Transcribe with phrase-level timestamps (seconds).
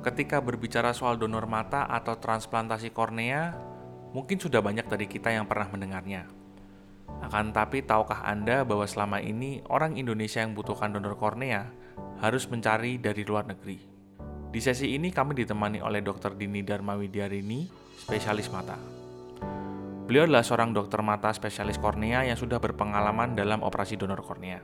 [0.00, 3.52] ketika berbicara soal donor mata atau transplantasi kornea,
[4.16, 6.24] mungkin sudah banyak dari kita yang pernah mendengarnya.
[7.20, 11.68] Akan tapi, tahukah Anda bahwa selama ini orang Indonesia yang membutuhkan donor kornea
[12.24, 13.76] harus mencari dari luar negeri?
[14.50, 16.34] Di sesi ini kami ditemani oleh Dr.
[16.34, 17.68] Dini Darmawidiarini,
[18.00, 18.74] spesialis mata.
[20.10, 24.58] Beliau adalah seorang dokter mata spesialis kornea yang sudah berpengalaman dalam operasi donor kornea.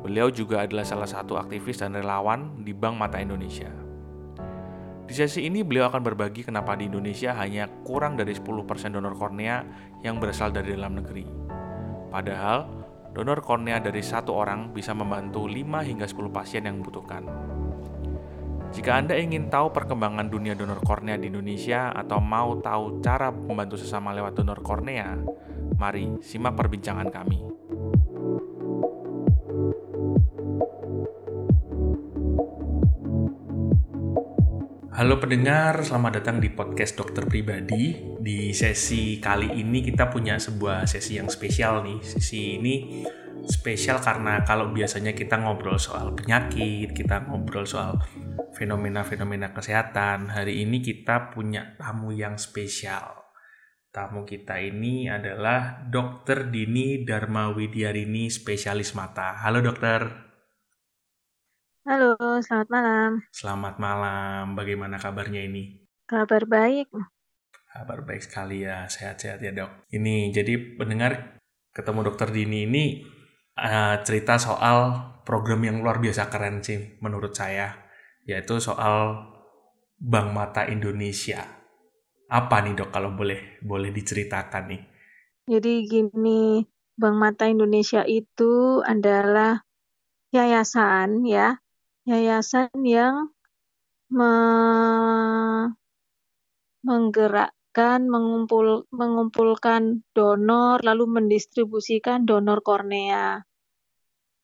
[0.00, 3.89] Beliau juga adalah salah satu aktivis dan relawan di Bank Mata Indonesia.
[5.10, 9.58] Di sesi ini beliau akan berbagi kenapa di Indonesia hanya kurang dari 10% donor kornea
[10.06, 11.26] yang berasal dari dalam negeri.
[12.14, 12.70] Padahal,
[13.10, 17.26] donor kornea dari satu orang bisa membantu 5 hingga 10 pasien yang membutuhkan.
[18.70, 23.82] Jika Anda ingin tahu perkembangan dunia donor kornea di Indonesia atau mau tahu cara membantu
[23.82, 25.18] sesama lewat donor kornea,
[25.74, 27.50] mari simak perbincangan kami.
[35.00, 37.96] Halo pendengar, selamat datang di podcast dokter pribadi.
[38.20, 42.04] Di sesi kali ini kita punya sebuah sesi yang spesial nih.
[42.04, 43.00] Sesi ini
[43.48, 47.96] spesial karena kalau biasanya kita ngobrol soal penyakit, kita ngobrol soal
[48.52, 53.24] fenomena-fenomena kesehatan, hari ini kita punya tamu yang spesial.
[53.88, 56.52] Tamu kita ini adalah Dr.
[56.52, 59.40] Dini Dharma Widiarini, spesialis mata.
[59.40, 60.29] Halo dokter.
[61.80, 62.12] Halo,
[62.44, 63.10] selamat malam.
[63.32, 64.52] Selamat malam.
[64.52, 65.80] Bagaimana kabarnya ini?
[66.04, 66.92] Kabar baik.
[67.72, 68.84] Kabar baik sekali ya.
[68.84, 69.88] Sehat-sehat ya, Dok.
[69.88, 71.40] Ini jadi pendengar
[71.72, 73.00] ketemu Dokter Dini ini
[73.56, 74.92] uh, cerita soal
[75.24, 77.72] program yang luar biasa keren sih menurut saya,
[78.28, 79.16] yaitu soal
[79.96, 81.40] Bank Mata Indonesia.
[82.28, 84.82] Apa nih, Dok, kalau boleh boleh diceritakan nih?
[85.48, 86.60] Jadi gini,
[86.92, 89.64] Bank Mata Indonesia itu adalah
[90.28, 91.56] yayasan ya
[92.08, 93.32] yayasan yang
[94.10, 94.32] me
[96.80, 103.44] menggerakkan, mengumpul, mengumpulkan donor, lalu mendistribusikan donor kornea.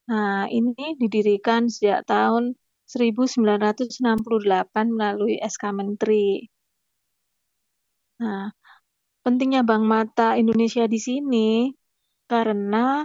[0.06, 2.55] Nah, ini didirikan sejak tahun
[2.87, 3.99] 1968
[4.94, 6.47] melalui SK Menteri.
[8.23, 8.55] Nah,
[9.27, 11.75] pentingnya Bank Mata Indonesia di sini
[12.31, 13.03] karena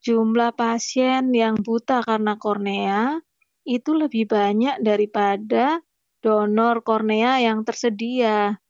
[0.00, 3.20] jumlah pasien yang buta karena kornea
[3.64, 5.80] itu lebih banyak daripada
[6.20, 8.60] donor kornea yang tersedia.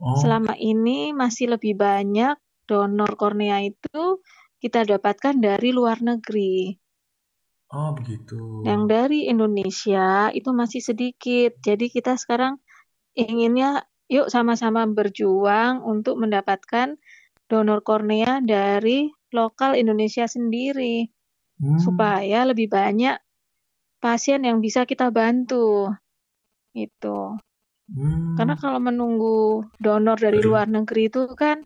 [0.00, 0.16] Oh.
[0.16, 4.24] Selama ini masih lebih banyak donor kornea itu
[4.60, 6.76] kita dapatkan dari luar negeri.
[7.70, 8.66] Oh, begitu.
[8.66, 11.54] Yang dari Indonesia itu masih sedikit.
[11.62, 12.58] Jadi kita sekarang
[13.14, 16.98] inginnya yuk sama-sama berjuang untuk mendapatkan
[17.46, 21.06] donor kornea dari lokal Indonesia sendiri.
[21.62, 21.78] Hmm.
[21.78, 23.16] Supaya lebih banyak
[24.00, 25.92] pasien yang bisa kita bantu.
[26.72, 27.36] Itu.
[27.90, 28.34] Hmm.
[28.34, 31.62] Karena kalau menunggu donor dari luar negeri itu kan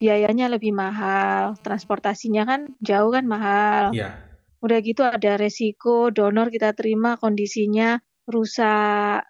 [0.00, 3.92] biayanya lebih mahal, transportasinya kan jauh kan mahal.
[3.92, 4.16] Iya.
[4.64, 9.22] Udah gitu ada resiko donor kita terima kondisinya rusak.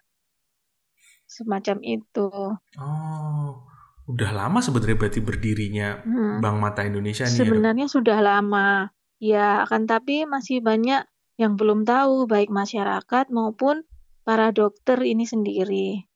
[1.27, 2.31] Semacam itu.
[2.79, 3.67] Oh.
[4.05, 6.37] Udah lama sebenarnya berarti berdirinya hmm.
[6.37, 7.33] Bank Mata Indonesia nih.
[7.33, 8.93] Ya, sebenarnya ya, sudah lama.
[9.17, 11.01] Ya, akan tapi masih banyak
[11.35, 13.83] yang belum tahu, baik masyarakat maupun
[14.23, 16.07] para dokter ini sendiri.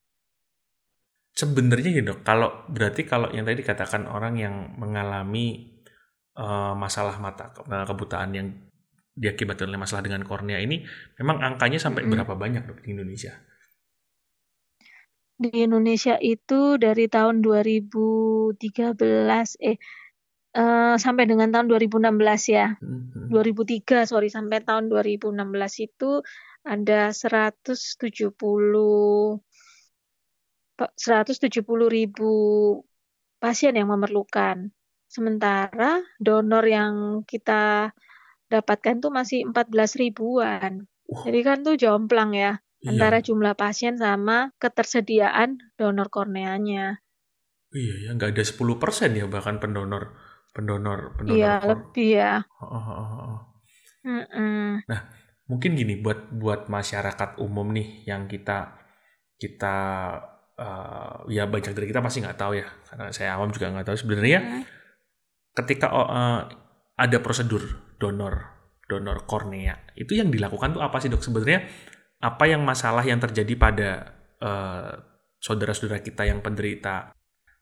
[1.35, 5.79] Sebenarnya ya dok, kalau berarti kalau yang tadi dikatakan orang yang mengalami
[6.35, 7.55] uh, masalah mata
[7.87, 8.47] kebutaan yang
[9.15, 10.83] diakibatkan oleh masalah dengan kornea ini,
[11.19, 12.11] memang angkanya sampai hmm.
[12.11, 13.35] berapa banyak dok di Indonesia?
[15.39, 18.59] Di Indonesia itu dari tahun 2013
[19.63, 19.79] eh
[20.49, 22.09] Uh, sampai dengan tahun 2016
[22.49, 22.73] ya.
[22.81, 23.29] Mm-hmm.
[23.29, 25.37] 2003 sorry sampai tahun 2016
[25.85, 26.25] itu
[26.65, 27.69] ada 170
[30.79, 31.37] 170
[31.91, 32.33] ribu
[33.37, 34.73] pasien yang memerlukan.
[35.09, 37.93] Sementara donor yang kita
[38.49, 40.89] dapatkan tuh masih 14 ribuan.
[41.09, 42.89] Jadi kan tuh jomplang ya iya.
[42.93, 47.01] antara jumlah pasien sama ketersediaan donor korneanya.
[47.69, 50.17] Iya ya, nggak ada 10% ya bahkan pendonor
[50.53, 53.39] pendonor pendonor iya lebih ya oh, oh, oh, oh.
[54.05, 54.67] Mm -mm.
[54.87, 55.01] nah
[55.49, 58.77] mungkin gini buat buat masyarakat umum nih yang kita
[59.39, 59.77] kita
[60.59, 63.97] uh, ya banyak dari kita pasti nggak tahu ya karena saya awam juga nggak tahu
[63.97, 64.63] sebenarnya mm.
[65.57, 66.41] ketika uh,
[66.99, 71.65] ada prosedur donor donor kornea itu yang dilakukan tuh apa sih dok sebenarnya
[72.19, 73.89] apa yang masalah yang terjadi pada
[74.43, 74.91] uh,
[75.39, 77.15] saudara-saudara kita yang penderita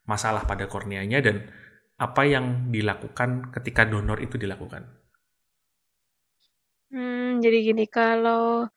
[0.10, 1.46] masalah pada korneanya dan
[1.98, 4.86] apa yang dilakukan ketika donor itu dilakukan?
[6.94, 8.70] Hmm, jadi gini, kalau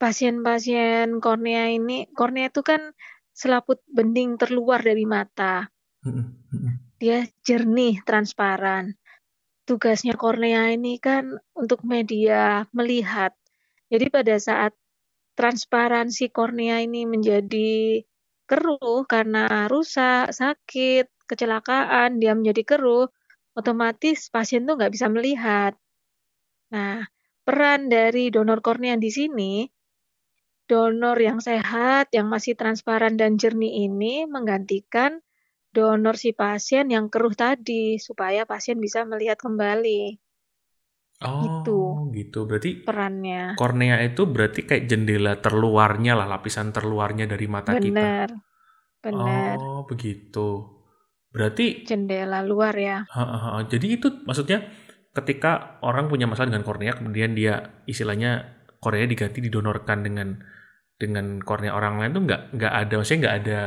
[0.00, 2.96] pasien-pasien kornea ini, kornea itu kan
[3.30, 5.68] selaput bening terluar dari mata.
[6.96, 8.96] Dia jernih, transparan.
[9.68, 13.36] Tugasnya kornea ini kan untuk media melihat.
[13.92, 14.72] Jadi pada saat
[15.38, 18.02] transparansi kornea ini menjadi
[18.50, 23.06] keruh karena rusak, sakit, kecelakaan, dia menjadi keruh,
[23.54, 25.78] otomatis pasien tuh nggak bisa melihat.
[26.74, 27.06] Nah,
[27.46, 29.70] peran dari donor kornea di sini,
[30.66, 35.22] donor yang sehat, yang masih transparan dan jernih ini menggantikan
[35.70, 40.18] donor si pasien yang keruh tadi, supaya pasien bisa melihat kembali.
[41.22, 41.79] Oh, gitu.
[42.26, 42.44] Gitu.
[42.44, 43.56] Berarti perannya.
[43.56, 47.84] Kornea itu berarti kayak jendela terluarnya lah, lapisan terluarnya dari mata Bener.
[47.84, 48.08] kita.
[49.00, 49.56] Benar.
[49.56, 50.48] Oh, begitu.
[51.30, 53.06] Berarti jendela luar ya.
[53.06, 53.58] Ha, ha, ha.
[53.64, 54.66] Jadi itu maksudnya
[55.10, 60.38] ketika orang punya masalah dengan kornea kemudian dia istilahnya kornea diganti didonorkan dengan
[60.94, 63.60] dengan kornea orang lain tuh nggak nggak ada maksudnya nggak ada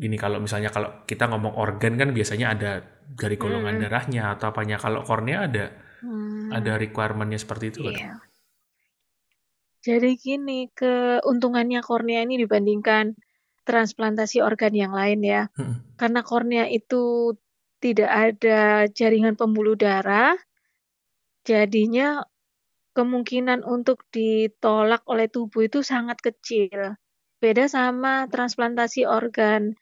[0.00, 2.70] gini kalau misalnya kalau kita ngomong organ kan biasanya ada
[3.12, 3.82] dari golongan hmm.
[3.84, 5.66] darahnya atau apanya kalau kornea ada
[6.00, 6.50] Hmm.
[6.52, 7.94] Ada requirementnya seperti itu kan?
[7.94, 8.12] Iya.
[9.80, 13.16] Jadi gini, keuntungannya kornea ini dibandingkan
[13.64, 15.48] transplantasi organ yang lain ya.
[15.56, 15.80] Hmm.
[15.96, 17.32] Karena kornea itu
[17.80, 20.36] tidak ada jaringan pembuluh darah,
[21.48, 22.20] jadinya
[22.92, 27.00] kemungkinan untuk ditolak oleh tubuh itu sangat kecil.
[27.40, 29.72] Beda sama transplantasi organ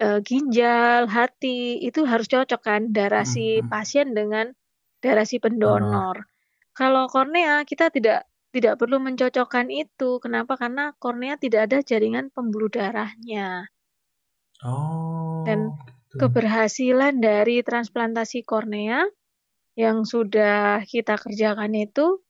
[0.00, 3.68] e, ginjal, hati, itu harus cocok kan darah si hmm.
[3.68, 4.56] pasien dengan
[5.04, 6.24] darah si pendonor.
[6.72, 8.24] Kalau kornea kita tidak
[8.54, 10.22] tidak perlu mencocokkan itu.
[10.22, 10.56] Kenapa?
[10.56, 13.68] Karena kornea tidak ada jaringan pembuluh darahnya.
[14.64, 15.44] Oh.
[15.44, 15.74] Dan
[16.08, 16.24] gitu.
[16.24, 19.04] keberhasilan dari transplantasi kornea
[19.74, 22.22] yang sudah kita kerjakan itu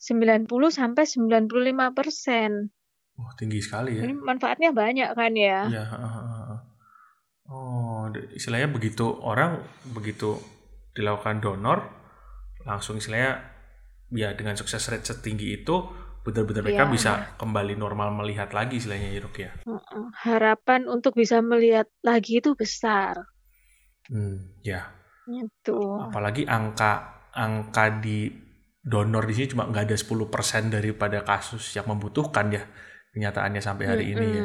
[0.00, 2.68] 90 sampai 95 persen.
[3.16, 4.04] Oh, tinggi sekali ya.
[4.04, 5.68] Ini manfaatnya banyak kan ya?
[5.68, 5.84] Iya.
[7.50, 9.60] Oh, istilahnya begitu orang
[9.92, 10.40] begitu
[10.94, 11.99] dilakukan donor,
[12.64, 13.40] langsung istilahnya
[14.10, 15.76] ya dengan sukses rate setinggi itu
[16.20, 16.92] benar-benar mereka ya.
[16.92, 19.50] bisa kembali normal melihat lagi istilahnya ya dok ya.
[20.20, 23.16] Harapan untuk bisa melihat lagi itu besar.
[24.12, 24.92] Hmm, ya.
[25.24, 25.80] Itu.
[25.96, 28.28] Apalagi angka angka di
[28.80, 32.64] donor di sini cuma nggak ada 10% daripada kasus yang membutuhkan ya
[33.12, 34.16] kenyataannya sampai hari mm -mm.
[34.20, 34.44] ini ya.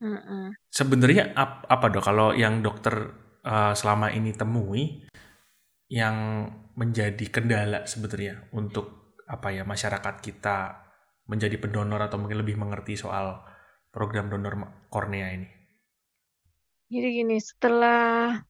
[0.00, 0.44] Mm -mm.
[0.72, 5.06] Sebenarnya ap, apa dok kalau yang dokter uh, selama ini temui
[5.90, 6.46] yang
[6.78, 10.86] menjadi kendala sebenarnya untuk apa ya masyarakat kita
[11.26, 13.42] menjadi pendonor atau mungkin lebih mengerti soal
[13.90, 15.48] program donor kornea ini?
[16.90, 18.42] Jadi gini, setelah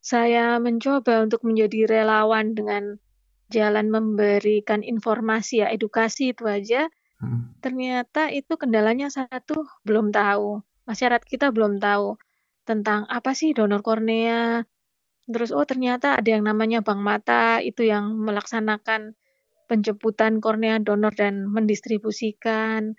[0.00, 3.00] saya mencoba untuk menjadi relawan dengan
[3.48, 6.88] jalan memberikan informasi ya edukasi itu aja,
[7.20, 7.64] hmm.
[7.64, 12.16] ternyata itu kendalanya satu belum tahu masyarakat kita belum tahu
[12.64, 14.64] tentang apa sih donor kornea,
[15.28, 19.12] Terus oh ternyata ada yang namanya bank mata itu yang melaksanakan
[19.68, 22.96] penjemputan kornea donor dan mendistribusikan.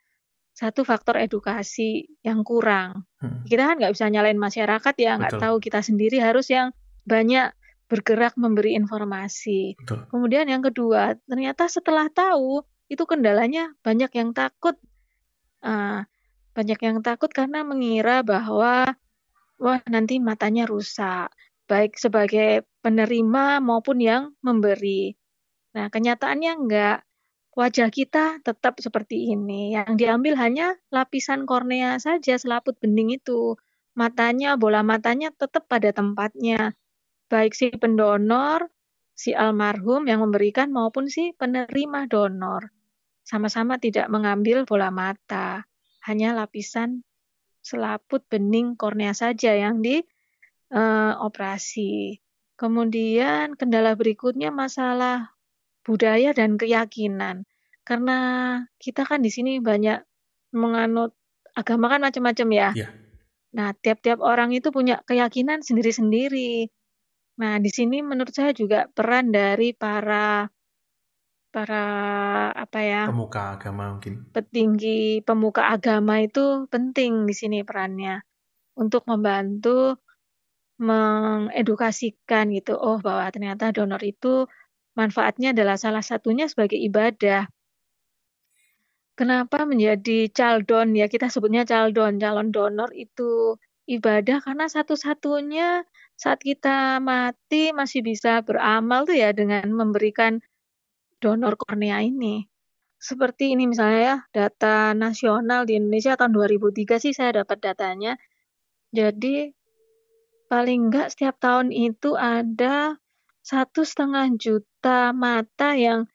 [0.54, 3.10] Satu faktor edukasi yang kurang.
[3.18, 3.42] Hmm.
[3.50, 6.70] Kita kan nggak bisa nyalain masyarakat ya, nggak tahu kita sendiri harus yang
[7.08, 7.50] banyak
[7.90, 9.74] bergerak memberi informasi.
[9.81, 10.06] Betul.
[10.14, 14.78] Kemudian yang kedua, ternyata setelah tahu itu kendalanya banyak yang takut.
[15.66, 16.06] Uh,
[16.54, 18.94] banyak yang takut karena mengira bahwa
[19.59, 21.31] wah nanti matanya rusak
[21.69, 25.14] baik sebagai penerima maupun yang memberi.
[25.78, 26.99] Nah, kenyataannya enggak.
[27.54, 29.78] Wajah kita tetap seperti ini.
[29.78, 33.54] Yang diambil hanya lapisan kornea saja, selaput bening itu.
[33.94, 36.73] Matanya, bola matanya tetap pada tempatnya.
[37.30, 38.73] Baik si pendonor,
[39.14, 42.73] si almarhum yang memberikan maupun si penerima donor.
[43.21, 45.69] Sama-sama tidak mengambil bola mata.
[46.07, 47.06] Hanya lapisan
[47.59, 50.02] selaput bening kornea saja yang di
[50.73, 52.21] uh, operasi.
[52.59, 55.31] Kemudian kendala berikutnya masalah
[55.88, 57.47] budaya dan keyakinan.
[57.88, 58.19] Karena
[58.78, 60.04] kita kan di sini banyak
[60.54, 61.16] menganut
[61.56, 62.69] agama kan macam-macam ya.
[62.76, 62.90] ya.
[63.49, 66.69] Nah, tiap-tiap orang itu punya keyakinan sendiri-sendiri.
[67.42, 70.45] Nah, di sini menurut saya juga peran dari para
[71.49, 71.85] para
[72.54, 73.04] apa ya?
[73.09, 74.30] Pemuka agama mungkin.
[74.30, 78.21] Petinggi pemuka agama itu penting di sini perannya
[78.78, 79.97] untuk membantu
[80.80, 84.48] mengedukasikan gitu, oh bahwa ternyata donor itu
[84.95, 87.52] manfaatnya adalah salah satunya sebagai ibadah.
[89.19, 93.59] Kenapa menjadi caldon ya kita sebutnya caldon, calon donor itu
[93.92, 95.83] ibadah karena satu-satunya
[96.16, 100.40] saat kita mati masih bisa beramal tuh ya dengan memberikan
[101.19, 102.48] donor kornea ini.
[103.00, 108.19] seperti ini misalnya ya, data nasional di Indonesia tahun 2003 sih saya dapat datanya.
[108.92, 109.56] Jadi
[110.50, 112.98] paling enggak setiap tahun itu ada
[113.46, 116.10] satu setengah juta mata yang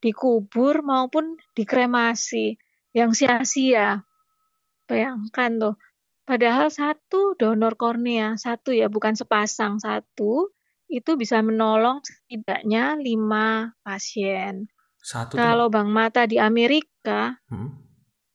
[0.00, 2.56] dikubur maupun dikremasi
[2.96, 4.06] yang sia-sia.
[4.88, 5.76] Bayangkan tuh.
[6.24, 10.54] Padahal satu donor kornea, satu ya, bukan sepasang, satu,
[10.86, 14.70] itu bisa menolong setidaknya lima pasien.
[15.02, 17.70] Satu Kalau Bang Mata di Amerika, hmm?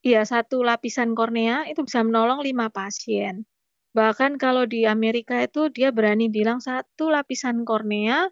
[0.03, 3.47] ya satu lapisan kornea itu bisa menolong lima pasien.
[3.95, 8.27] Bahkan kalau di Amerika itu dia berani bilang satu lapisan kornea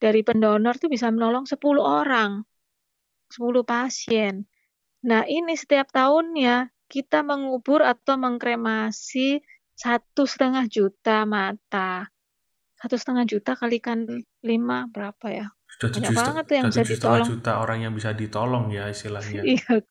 [0.00, 2.40] dari pendonor itu bisa menolong 10 orang,
[3.28, 4.48] 10 pasien.
[5.04, 9.44] Nah ini setiap tahunnya kita mengubur atau mengkremasi
[9.76, 12.08] satu setengah juta mata.
[12.80, 14.08] Satu setengah juta kalikan
[14.40, 15.46] lima berapa ya?
[15.68, 17.28] Sudah tujuh banget tuh yang bisa ditolong.
[17.28, 19.44] juta orang yang bisa ditolong ya istilahnya.
[19.52, 19.84] iya,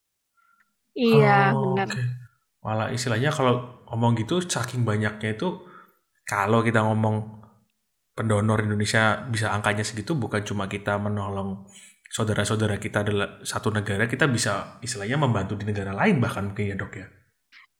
[0.97, 1.87] iya oh, benar.
[1.93, 2.26] Okay.
[2.67, 5.63] Malah istilahnya kalau ngomong gitu saking banyaknya itu
[6.27, 7.39] kalau kita ngomong
[8.11, 11.63] pendonor Indonesia bisa angkanya segitu bukan cuma kita menolong
[12.11, 16.75] saudara-saudara kita adalah satu negara kita bisa istilahnya membantu di negara lain bahkan mungkin ya
[16.75, 17.07] dok ya.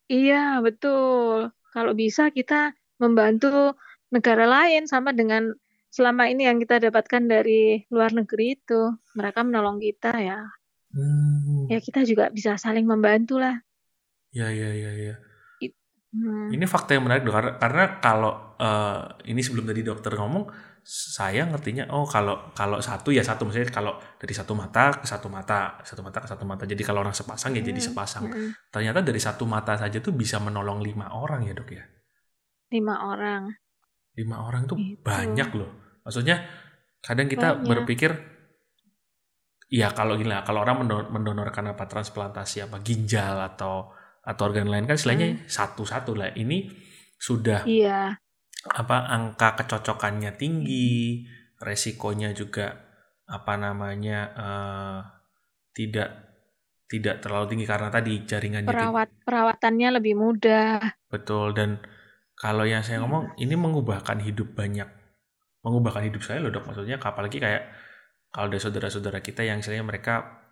[0.07, 1.51] Iya betul.
[1.75, 3.75] Kalau bisa kita membantu
[4.07, 5.51] negara lain sama dengan
[5.91, 10.47] selama ini yang kita dapatkan dari luar negeri itu mereka menolong kita ya.
[10.87, 11.67] Hmm.
[11.67, 13.59] ya kita juga bisa saling membantu lah
[14.31, 15.15] ya ya ya ya
[16.07, 16.47] Hmm.
[16.49, 20.47] Ini fakta yang menarik karena, karena kalau uh, ini sebelum tadi dokter ngomong,
[20.87, 25.27] saya ngertinya oh kalau kalau satu ya satu maksudnya kalau dari satu mata ke satu
[25.27, 27.69] mata satu mata ke satu mata jadi kalau orang sepasang ya hmm.
[27.75, 28.71] jadi sepasang hmm.
[28.71, 31.83] ternyata dari satu mata saja tuh bisa menolong lima orang ya dok ya
[32.71, 33.51] lima orang
[34.15, 35.03] lima orang tuh itu.
[35.03, 36.47] banyak loh maksudnya
[37.03, 37.67] kadang kita banyak.
[37.67, 38.11] berpikir
[39.67, 43.91] ya kalau gila kalau orang mendonorkan apa transplantasi apa ginjal atau
[44.27, 45.47] atau organ lain kan istilahnya hmm.
[45.47, 46.35] satu-satu lah.
[46.35, 46.67] Ini
[47.15, 48.19] sudah iya.
[48.67, 51.23] apa angka kecocokannya tinggi,
[51.63, 52.75] resikonya juga
[53.27, 54.99] apa namanya uh,
[55.71, 56.27] tidak
[56.87, 60.83] tidak terlalu tinggi karena tadi jaringannya perawat perawatannya lebih mudah.
[61.07, 61.79] Betul dan
[62.35, 63.43] kalau yang saya ngomong hmm.
[63.43, 64.87] ini mengubahkan hidup banyak
[65.65, 67.67] mengubahkan hidup saya loh dok maksudnya apalagi kayak
[68.31, 70.46] kalau ada saudara-saudara kita yang istilahnya mereka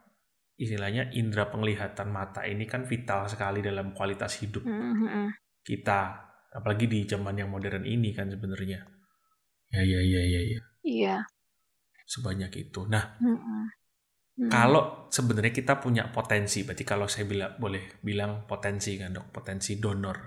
[0.56, 5.28] istilahnya indera penglihatan mata ini kan vital sekali dalam kualitas hidup mm-hmm.
[5.68, 8.80] kita apalagi di zaman yang modern ini kan sebenarnya.
[9.76, 10.60] Ya ya ya ya ya.
[10.88, 11.16] Iya.
[12.08, 12.88] Sebanyak itu.
[12.88, 14.48] Nah mm-hmm.
[14.48, 19.36] kalau sebenarnya kita punya potensi berarti kalau saya bilang boleh bilang potensi kan dok?
[19.36, 20.18] Potensi donor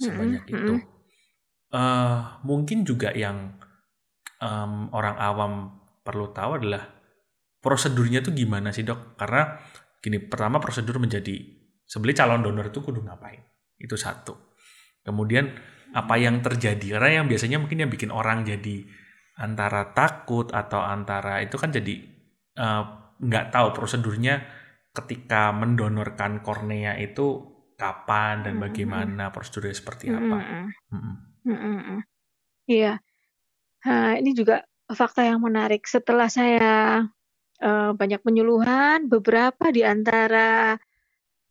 [0.00, 0.64] sebanyak mm-hmm.
[0.64, 0.74] itu.
[1.68, 3.60] Uh, mungkin juga yang
[4.40, 5.52] um, orang awam
[6.00, 6.97] perlu tahu adalah
[7.58, 9.18] prosedurnya tuh gimana sih dok?
[9.18, 9.58] Karena
[9.98, 11.34] gini, pertama prosedur menjadi
[11.84, 13.42] sebenarnya calon donor itu kudu ngapain?
[13.78, 14.56] Itu satu.
[15.02, 15.54] Kemudian
[15.94, 16.98] apa yang terjadi?
[16.98, 18.84] Karena yang biasanya mungkin yang bikin orang jadi
[19.38, 21.94] antara takut atau antara itu kan jadi
[22.58, 22.82] eh,
[23.22, 24.42] nggak uh, tahu prosedurnya
[24.90, 30.66] ketika mendonorkan kornea itu kapan dan bagaimana prosedurnya seperti apa.
[32.66, 32.98] Iya.
[33.86, 35.86] Nah, ini juga fakta yang menarik.
[35.86, 37.06] Setelah saya
[37.62, 40.78] uh, banyak penyuluhan, beberapa di antara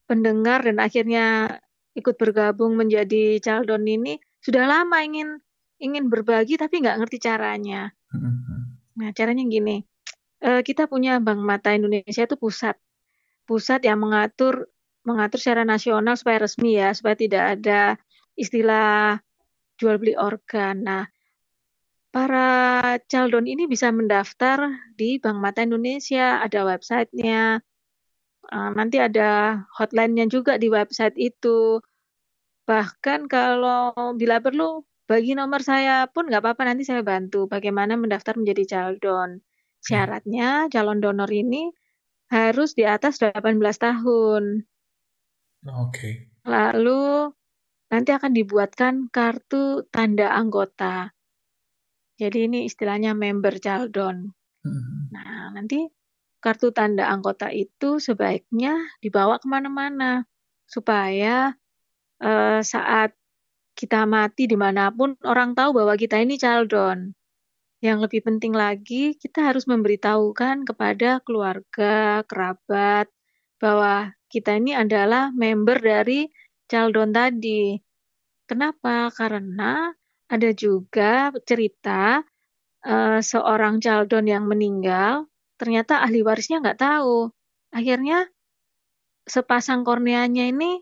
[0.08, 1.60] pendengar dan akhirnya
[1.98, 5.42] ikut bergabung menjadi caldon ini sudah lama ingin
[5.82, 7.92] ingin berbagi tapi nggak ngerti caranya.
[8.14, 8.60] Mm-hmm.
[8.98, 9.84] Nah caranya gini,
[10.42, 12.80] uh, kita punya Bank Mata Indonesia itu pusat,
[13.46, 14.72] pusat yang mengatur
[15.08, 17.96] mengatur secara nasional supaya resmi ya, supaya tidak ada
[18.38, 19.20] istilah
[19.78, 20.84] jual beli organ.
[20.84, 21.04] Nah
[22.12, 27.60] para caldon ini bisa mendaftar di Bank Mata Indonesia, ada websitenya,
[28.52, 31.84] uh, nanti ada hotline-nya juga di website itu.
[32.68, 38.36] Bahkan kalau bila perlu, bagi nomor saya pun nggak apa-apa, nanti saya bantu bagaimana mendaftar
[38.36, 39.40] menjadi caldon.
[39.80, 41.72] Syaratnya calon donor ini
[42.28, 44.68] harus di atas 18 tahun.
[45.64, 45.92] Oke.
[45.96, 46.14] Okay.
[46.44, 47.32] Lalu
[47.88, 51.17] nanti akan dibuatkan kartu tanda anggota.
[52.18, 54.34] Jadi ini istilahnya member Caldon.
[54.66, 55.14] Hmm.
[55.14, 55.86] Nah, nanti
[56.42, 60.26] kartu tanda anggota itu sebaiknya dibawa ke mana-mana
[60.66, 61.54] supaya
[62.22, 63.14] uh, saat
[63.78, 67.14] kita mati di mana pun orang tahu bahwa kita ini Caldon.
[67.78, 73.06] Yang lebih penting lagi, kita harus memberitahukan kepada keluarga, kerabat,
[73.62, 76.26] bahwa kita ini adalah member dari
[76.66, 77.78] Caldon tadi.
[78.50, 79.14] Kenapa?
[79.14, 79.94] Karena
[80.28, 82.24] ada juga cerita
[82.84, 87.32] uh, seorang caldon yang meninggal, ternyata ahli warisnya nggak tahu
[87.72, 88.28] akhirnya
[89.28, 90.80] sepasang korneanya ini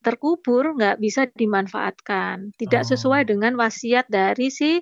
[0.00, 2.54] terkubur, nggak bisa dimanfaatkan.
[2.54, 2.88] Tidak Oh.
[2.94, 4.78] sesuai dengan wasiat dari si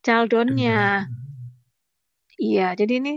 [0.00, 1.10] caldonnya.
[2.38, 3.14] Iya, jadi ini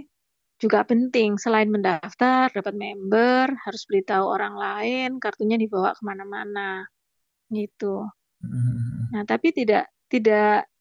[0.57, 1.37] juga penting.
[1.37, 6.89] Selain mendaftar, dapat member, harus beritahu orang lain, kartunya dibawa ke mana-mana.
[7.53, 8.01] Gitu.
[8.47, 9.11] Hmm.
[9.11, 10.71] Nah, tapi tidak tidak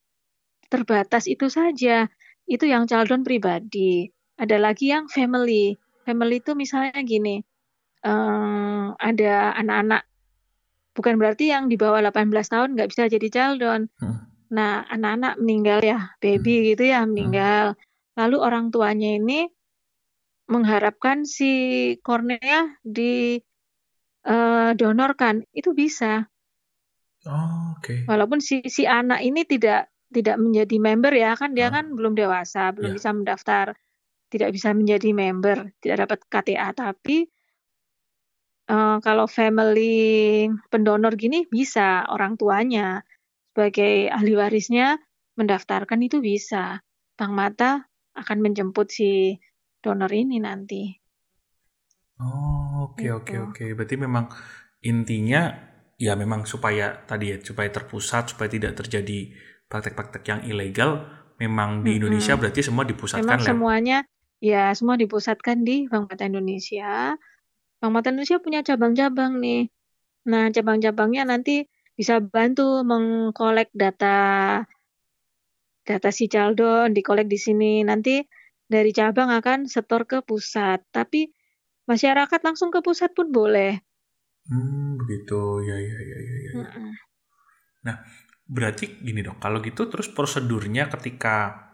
[0.70, 2.06] terbatas itu saja.
[2.46, 4.06] Itu yang caldon pribadi.
[4.38, 5.74] Ada lagi yang family.
[6.06, 7.42] Family itu misalnya gini,
[8.06, 10.06] eh, ada anak-anak
[10.96, 13.92] bukan berarti yang di bawah 18 tahun nggak bisa jadi caldon.
[14.00, 14.24] Hmm.
[14.46, 17.74] Nah, anak-anak meninggal ya, baby gitu ya meninggal.
[18.14, 19.50] Lalu orang tuanya ini
[20.46, 22.78] mengharapkan si kornea
[24.24, 26.30] didonorkan, itu bisa.
[27.26, 27.94] Oh, oke.
[28.06, 31.74] Walaupun si si anak ini tidak tidak menjadi member ya, kan dia Ah.
[31.82, 32.96] kan belum dewasa, belum Ya.
[32.98, 33.66] bisa mendaftar,
[34.32, 37.26] tidak bisa menjadi member, tidak dapat KTA, tapi
[38.70, 43.02] eh, kalau family pendonor gini bisa orang tuanya
[43.52, 44.86] sebagai ahli warisnya
[45.38, 46.82] mendaftarkan itu bisa.
[47.18, 47.72] Bank Mata
[48.20, 49.38] akan menjemput si
[49.84, 50.82] donor ini nanti.
[52.20, 53.42] Oh, oke oke Gitu.
[53.44, 53.62] oke.
[53.76, 54.24] Berarti memang
[54.90, 55.38] intinya
[55.96, 59.32] ya memang supaya tadi ya supaya terpusat supaya tidak terjadi
[59.66, 61.08] praktek-praktek yang ilegal
[61.40, 61.96] memang di.
[61.96, 63.98] Indonesia berarti semua dipusatkan Memang semuanya
[64.40, 67.16] ya semua dipusatkan di Bank Mata Indonesia.
[67.80, 69.68] Bank Mata Indonesia punya cabang-cabang nih.
[70.26, 74.60] Nah, cabang-cabangnya nanti bisa bantu mengkolek data
[75.86, 77.86] data si caldon, dikolek di sini.
[77.86, 78.20] Nanti
[78.66, 80.82] dari cabang akan setor ke pusat.
[80.90, 81.30] Tapi
[81.86, 83.80] masyarakat langsung ke pusat pun boleh.
[84.50, 85.40] Hmm, begitu.
[85.68, 86.52] Ya ya ya ya ya.
[86.54, 86.88] Mm-mm.
[88.46, 91.66] Berarti gini dong, kalau gitu terus prosedurnya ketika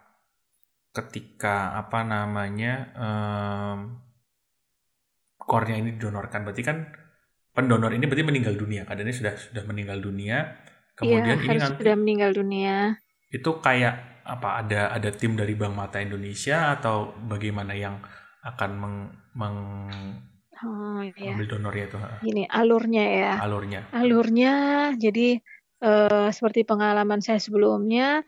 [0.97, 3.78] ketika apa namanya em,
[5.37, 6.76] kornea ini didonorkan, berarti kan
[7.56, 10.39] pendonor ini berarti meninggal dunia, keadaannya sudah sudah meninggal dunia.
[10.97, 12.76] Kemudian Iya, ini harus nanti sudah meninggal dunia.
[13.32, 17.99] itu kayak apa ada ada tim dari Bank Mata Indonesia atau bagaimana yang
[18.45, 18.97] akan meng,
[19.35, 20.19] meng-
[20.62, 21.34] Oh, iya.
[21.42, 23.32] donornya itu Gini, alurnya ya.
[23.42, 23.80] alurnya.
[23.90, 24.54] Alurnya,
[24.94, 25.42] jadi
[25.82, 28.22] eh, seperti pengalaman saya sebelumnya,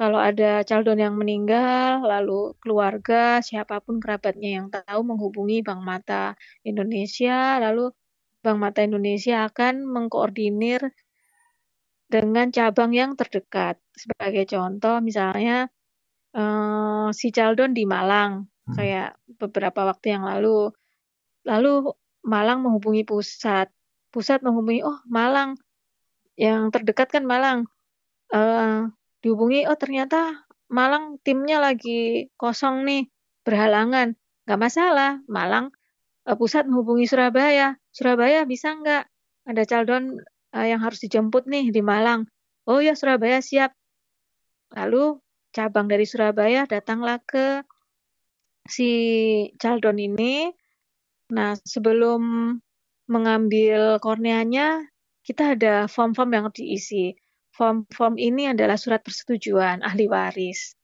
[0.00, 6.34] kalau ada caldon yang meninggal, lalu keluarga, siapa pun kerabatnya yang tahu menghubungi Bank Mata
[6.64, 7.92] Indonesia, lalu
[8.40, 10.80] Bank Mata Indonesia akan mengkoordinir
[12.08, 13.76] dengan cabang yang terdekat.
[13.92, 15.68] Sebagai contoh, misalnya
[16.34, 18.76] eh, si caldon di Malang, Hmm.
[18.80, 20.72] kayak beberapa waktu yang lalu.
[21.44, 21.92] Lalu
[22.24, 23.68] Malang menghubungi pusat.
[24.08, 25.60] Pusat menghubungi, oh Malang,
[26.40, 27.68] yang terdekat kan Malang.
[28.32, 28.88] Eh,
[29.20, 33.12] dihubungi, oh ternyata Malang timnya lagi kosong nih,
[33.44, 34.16] berhalangan.
[34.48, 35.74] Nggak masalah, Malang
[36.28, 37.76] eh, pusat menghubungi Surabaya.
[37.92, 39.04] Surabaya bisa nggak?
[39.44, 40.24] Ada caldon
[40.56, 42.26] eh, yang harus dijemput nih di Malang.
[42.64, 43.76] Oh ya Surabaya siap.
[44.72, 45.20] Lalu
[45.52, 47.62] cabang dari Surabaya datanglah ke
[48.64, 48.90] si
[49.60, 50.48] caldon ini.
[51.34, 52.22] Nah, sebelum
[53.10, 54.86] mengambil korneanya,
[55.26, 57.18] kita ada form-form yang diisi.
[57.54, 60.78] Form-form ini adalah surat persetujuan ahli waris.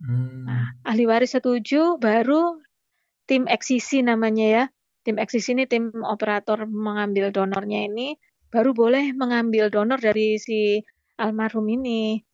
[0.00, 0.44] Hmm.
[0.44, 2.60] Nah, ahli waris setuju, baru
[3.24, 4.64] tim eksisi namanya ya.
[5.04, 8.16] Tim eksisi ini tim operator mengambil donornya ini,
[8.48, 10.80] baru boleh mengambil donor dari si
[11.20, 12.24] almarhum ini.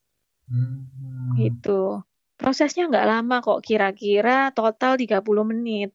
[0.47, 1.35] Hmm.
[1.39, 2.03] Gitu.
[2.39, 5.91] Prosesnya nggak lama kok, kira-kira total 30 menit.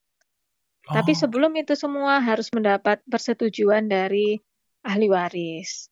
[0.85, 4.37] Tapi Oh, sebelum itu semua harus mendapat persetujuan dari
[4.85, 5.89] ahli waris.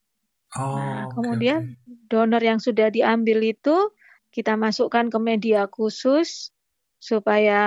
[0.53, 2.10] oh, Nah, kemudian oke.
[2.13, 3.89] donor yang sudah diambil itu
[4.29, 6.53] kita masukkan ke media khusus
[7.01, 7.62] supaya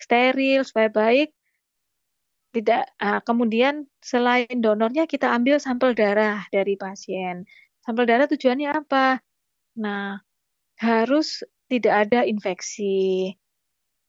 [0.00, 1.36] steril, supaya baik.
[2.48, 7.44] Tidak, ah, kemudian selain donornya kita ambil sampel darah dari pasien.
[7.84, 9.20] Sampel darah tujuannya apa?
[9.76, 10.24] Nah,
[10.80, 13.36] harus tidak ada infeksi,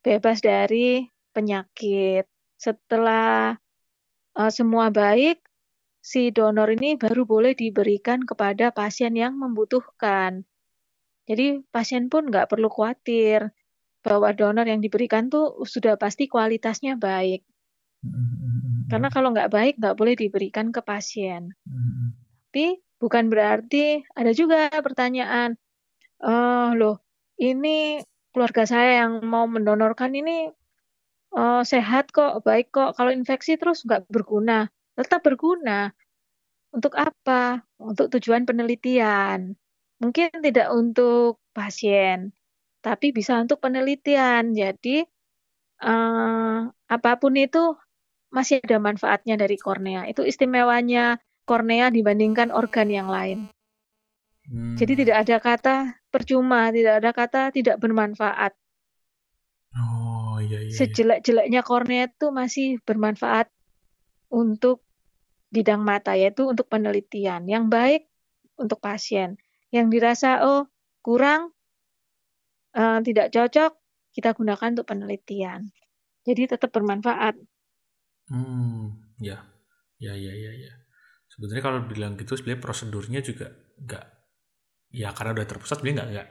[0.00, 2.26] bebas dari penyakit.
[2.56, 3.56] Setelah
[4.36, 5.40] eh, semua baik,
[6.00, 10.48] si donor ini baru boleh diberikan kepada pasien yang membutuhkan.
[11.28, 13.54] Jadi pasien pun nggak perlu khawatir
[14.00, 17.44] bahwa donor yang diberikan tuh sudah pasti kualitasnya baik.
[18.88, 21.52] Karena kalau nggak baik nggak boleh diberikan ke pasien.
[21.68, 22.16] Hmm.
[22.50, 25.54] Tapi bukan berarti ada juga pertanyaan,
[26.18, 26.98] eh loh
[27.38, 28.02] ini
[28.34, 30.50] keluarga saya yang mau mendonorkan ini
[31.36, 32.98] eh, sehat kok, baik kok.
[32.98, 34.66] Kalau infeksi terus nggak berguna,
[34.98, 35.94] tetap berguna.
[36.70, 37.66] Untuk apa?
[37.78, 39.58] Untuk tujuan penelitian.
[40.00, 42.32] Mungkin tidak untuk pasien,
[42.80, 44.56] tapi bisa untuk penelitian.
[44.56, 45.04] Jadi
[45.84, 47.76] uh, apa pun itu
[48.32, 50.08] masih ada manfaatnya dari kornea.
[50.08, 53.50] Itu istimewanya kornea dibandingkan organ yang lain.
[54.46, 54.78] Hmm.
[54.78, 55.76] Jadi tidak ada kata
[56.08, 58.56] percuma, tidak ada kata tidak bermanfaat.
[59.76, 60.70] Oh iya iya.
[60.70, 60.76] iya.
[60.76, 63.48] Sejelek-jeleknya kornea itu masih bermanfaat
[64.32, 64.84] untuk
[65.50, 67.44] bidang mata yaitu untuk penelitian.
[67.46, 68.02] Yang baik
[68.56, 69.40] untuk pasien.
[69.70, 70.66] Yang dirasa oh
[71.00, 71.52] kurang
[72.76, 73.72] uh, tidak cocok
[74.14, 75.70] kita gunakan untuk penelitian.
[76.26, 77.38] Jadi tetap bermanfaat.
[78.30, 79.40] Hmm, ya,
[79.98, 80.72] ya, ya, ya, ya.
[81.30, 83.50] Sebenarnya kalau bilang gitu, sebenarnya prosedurnya juga
[83.80, 84.04] nggak,
[84.92, 86.28] ya karena udah terpusat, sebenarnya nggak, nggak,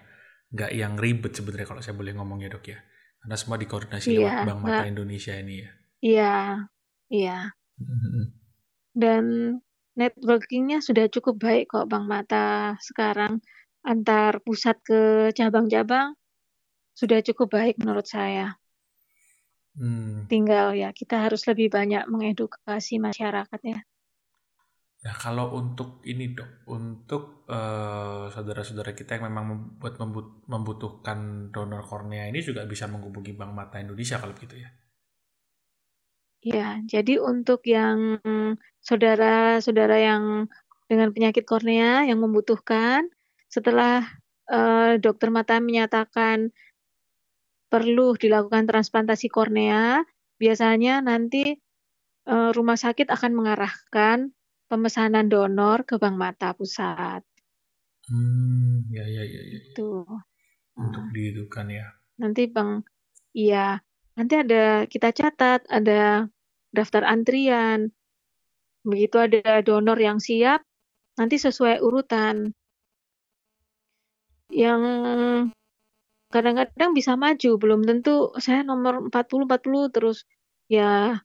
[0.53, 2.79] nggak yang ribet sebenarnya kalau saya boleh ngomong ya dok ya.
[3.19, 5.69] Karena semua dikoordinasi iya, lewat Bank Mata Indonesia ini ya.
[5.99, 6.35] Iya,
[7.11, 7.37] iya.
[7.79, 8.25] Mm-hmm.
[8.95, 9.23] Dan
[9.99, 13.43] networkingnya sudah cukup baik kok Bank Mata sekarang
[13.83, 16.15] antar pusat ke cabang-cabang
[16.95, 18.59] sudah cukup baik menurut saya.
[19.79, 20.27] Hmm.
[20.27, 23.79] Tinggal ya kita harus lebih banyak mengedukasi masyarakat ya.
[24.99, 29.45] Nah kalau untuk ini dok, untuk uh, saudara-saudara kita yang memang
[29.79, 29.95] membuat
[30.51, 34.69] membutuhkan donor kornea ini juga bisa menghubungi Bank Mata Indonesia kalau begitu ya?
[36.39, 38.19] Ya, jadi untuk yang
[38.79, 40.23] saudara-saudara yang
[40.87, 43.11] dengan penyakit kornea yang membutuhkan,
[43.51, 44.07] setelah
[44.47, 46.55] uh, dokter mata menyatakan
[47.67, 50.07] perlu dilakukan transplantasi kornea,
[50.39, 51.59] biasanya nanti
[52.27, 54.31] uh, rumah sakit akan mengarahkan
[54.69, 57.25] pemesanan donor ke bank mata pusat.
[58.05, 59.41] Hmm, ya ya ya.
[59.41, 59.59] ya.
[59.73, 60.05] Itu.
[60.77, 61.11] Untuk nah.
[61.11, 61.89] dihidupkan ya.
[62.21, 62.85] Nanti bang,
[63.33, 63.81] iya.
[64.13, 66.29] Nanti ada kita catat ada
[66.69, 67.89] daftar antrian.
[68.85, 70.63] Begitu ada donor yang siap,
[71.19, 72.55] nanti sesuai urutan.
[74.49, 74.81] Yang
[76.31, 80.23] kadang-kadang bisa maju, belum tentu saya nomor 40 40 terus
[80.69, 81.19] ya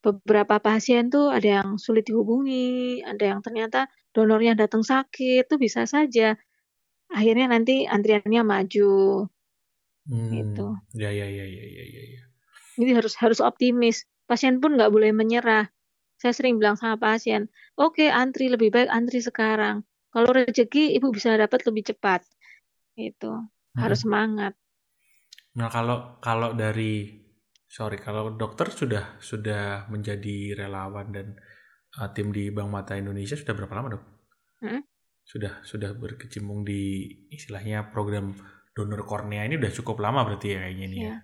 [0.00, 5.84] beberapa pasien tuh ada yang sulit dihubungi, ada yang ternyata donornya datang sakit, itu bisa
[5.84, 6.36] saja.
[7.12, 9.26] Akhirnya nanti antriannya maju.
[10.08, 10.66] Hmm, gitu.
[10.96, 12.02] Ya ya ya ya ya ya.
[12.18, 12.22] ya.
[12.80, 14.08] Jadi harus harus optimis.
[14.24, 15.68] Pasien pun nggak boleh menyerah.
[16.20, 17.48] Saya sering bilang sama pasien,
[17.80, 19.88] oke okay, antri lebih baik antri sekarang.
[20.12, 22.20] Kalau rezeki ibu bisa dapat lebih cepat.
[22.92, 24.52] Itu harus semangat.
[25.56, 27.20] Nah kalau kalau dari
[27.70, 31.38] sorry kalau dokter sudah sudah menjadi relawan dan
[32.02, 34.02] uh, tim di Bank Mata Indonesia sudah berapa lama dok?
[34.66, 34.82] Hmm?
[35.22, 38.34] Sudah sudah berkecimpung di istilahnya program
[38.74, 41.16] donor kornea ini udah cukup lama berarti ya kayaknya ini ya.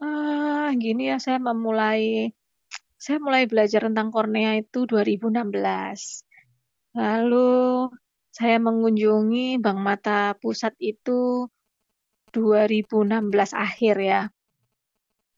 [0.00, 2.32] Uh, gini ya saya memulai
[2.96, 5.44] saya mulai belajar tentang kornea itu 2016.
[6.96, 7.52] Lalu
[8.32, 11.52] saya mengunjungi Bank Mata Pusat itu
[12.32, 14.22] 2016 akhir ya.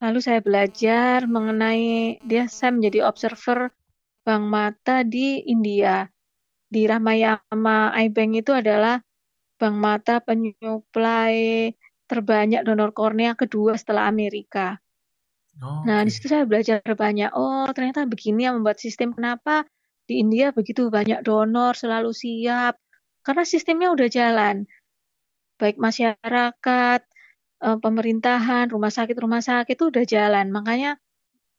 [0.01, 3.69] Lalu saya belajar mengenai dia saya menjadi observer
[4.25, 6.09] Bank Mata di India.
[6.71, 8.97] Di Ramayama iBank itu adalah
[9.61, 11.69] Bank Mata penyuplai
[12.09, 14.81] terbanyak donor kornea kedua setelah Amerika.
[15.61, 17.37] Oh, nah, di situ saya belajar banyak.
[17.37, 19.13] Oh, ternyata begini yang membuat sistem.
[19.13, 19.69] Kenapa
[20.09, 22.81] di India begitu banyak donor selalu siap?
[23.21, 24.65] Karena sistemnya udah jalan.
[25.61, 27.01] Baik masyarakat,
[27.65, 30.47] eh, pemerintahan, rumah sakit-rumah sakit itu udah jalan.
[30.53, 30.97] Makanya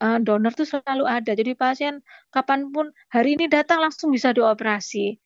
[0.02, 1.32] eh, donor tuh selalu ada.
[1.34, 5.18] Jadi pasien kapan pun hari ini datang langsung bisa dioperasi.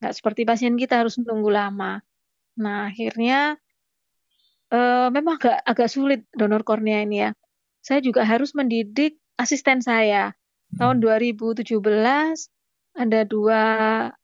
[0.00, 2.00] Nggak seperti pasien kita harus menunggu lama.
[2.56, 3.60] Nah, akhirnya
[4.72, 7.30] uh, memang agak, agak sulit donor kornea ini ya.
[7.84, 10.34] Saya juga harus mendidik asisten saya.
[10.74, 11.62] Tahun 2017
[12.96, 13.62] ada dua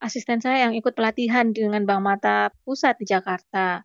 [0.00, 3.84] asisten saya yang ikut pelatihan dengan Bank Mata Pusat di Jakarta.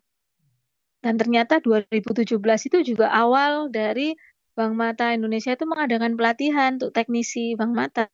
[0.98, 2.34] Dan ternyata 2017
[2.68, 4.18] itu juga awal dari
[4.58, 8.10] Bank Mata Indonesia itu mengadakan pelatihan untuk teknisi Bank Mata.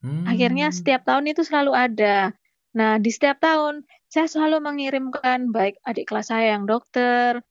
[0.00, 0.24] Hmm.
[0.24, 2.32] Akhirnya setiap tahun itu selalu ada.
[2.72, 7.44] Nah, di setiap tahun saya selalu mengirimkan baik adik kelas saya yang dokter,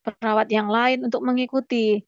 [0.00, 2.00] perawat yang lain untuk mengikuti.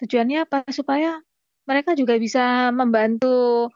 [0.00, 0.64] Tujuannya apa?
[0.72, 1.20] Supaya
[1.68, 3.68] mereka juga bisa membantu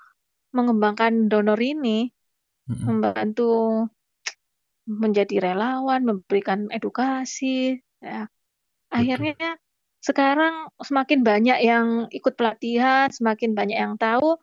[0.56, 2.08] mengembangkan donor ini,
[2.68, 2.84] mm-hmm.
[2.88, 3.84] membantu
[4.88, 7.84] menjadi relawan, memberikan edukasi.
[8.00, 8.32] Ya.
[8.88, 9.60] Akhirnya
[10.00, 14.40] sekarang semakin banyak yang ikut pelatihan, semakin banyak yang tahu.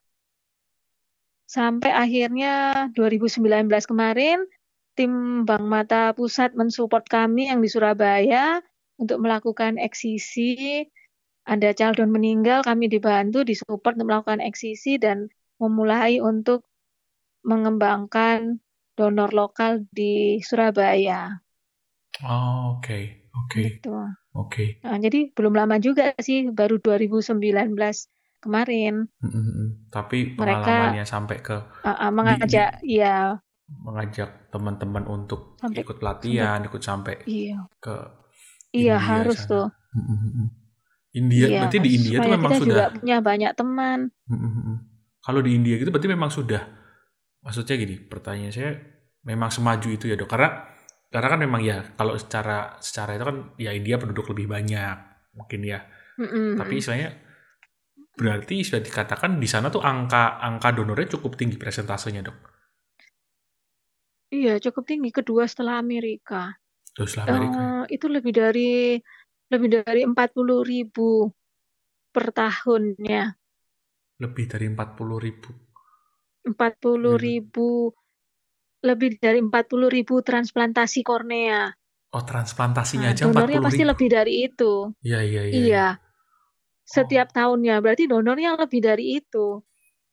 [1.50, 4.46] Sampai akhirnya 2019 kemarin,
[4.94, 8.62] tim Bank Mata Pusat mensupport kami yang di Surabaya
[9.02, 10.86] untuk melakukan eksisi.
[11.46, 15.30] Ada calon meninggal, kami dibantu, disupport untuk melakukan eksisi dan
[15.62, 16.66] memulai untuk
[17.46, 18.58] mengembangkan
[18.96, 21.36] donor lokal di Surabaya.
[22.24, 23.04] Oh, oke, okay.
[23.36, 23.62] Oke.
[23.68, 23.92] Gitu.
[24.36, 24.66] Oke.
[24.84, 27.76] Nah, jadi belum lama juga sih, baru 2019
[28.44, 29.08] kemarin.
[29.20, 29.68] Mm, mm, mm.
[29.92, 33.18] Tapi Mereka pengalamannya sampai ke uh, uh, di, di mengajak, iya,
[33.66, 37.96] mengajak teman-teman untuk sampai ikut sampai, pelatihan, ikut sampai iya, ke
[38.76, 39.52] iya India harus sana.
[39.52, 39.68] tuh.
[41.16, 42.76] India, Iya, berarti di India supaya memang kita sudah.
[42.76, 44.00] juga punya banyak teman.
[45.24, 46.62] Kalau di India gitu berarti memang sudah.
[47.46, 48.74] Maksudnya gini, pertanyaan saya
[49.22, 50.30] memang semaju itu ya dok.
[50.30, 50.66] Karena
[51.14, 54.98] karena kan memang ya kalau secara secara itu kan ya India penduduk lebih banyak
[55.38, 55.86] mungkin ya.
[56.18, 57.10] Mm-mm, Tapi istilahnya
[58.16, 62.38] berarti sudah dikatakan di sana tuh angka angka donornya cukup tinggi presentasenya dok.
[64.34, 65.14] Iya, cukup tinggi.
[65.14, 66.52] Kedua setelah Amerika.
[66.96, 67.60] Terus lah Amerika.
[67.88, 68.98] Eh, itu lebih dari
[69.52, 71.30] lebih dari 40 ribu
[72.10, 73.24] per tahunnya.
[74.20, 75.65] Lebih dari 40 ribu.
[76.46, 77.26] 40 Gila.
[77.26, 77.92] ribu
[78.86, 81.74] lebih dari 40 ribu transplantasi kornea.
[82.14, 83.92] Oh transplantasinya Nah, aja donornya 40 pasti ribu.
[83.92, 84.74] lebih dari itu.
[85.02, 85.42] Iya iya iya.
[85.52, 85.66] iya.
[85.66, 87.82] Iya, Oh setiap tahunnya.
[87.82, 89.66] Berarti donornya lebih dari itu.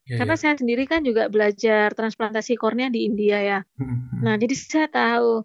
[0.08, 0.40] iya Karena iya.
[0.40, 3.58] saya sendiri kan juga belajar transplantasi kornea di India ya.
[3.76, 4.20] Mm, mm, mm.
[4.24, 5.44] Nah, jadi saya tahu